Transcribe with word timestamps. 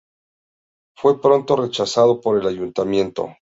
Fue 0.97 1.21
pronto 1.21 1.55
rechazado 1.55 2.21
por 2.21 2.39
el 2.41 2.47
Ayuntamiento. 2.47 3.37